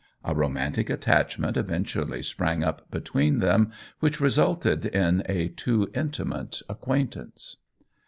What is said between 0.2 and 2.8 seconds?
A romantic attachment eventually sprang